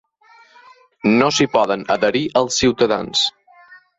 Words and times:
No 1.19 1.27
s'hi 1.35 1.47
poden 1.57 1.85
adherir 1.97 2.23
els 2.43 2.59
ciutadans. 2.63 3.25